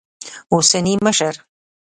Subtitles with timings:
[0.53, 1.33] اوسني مشر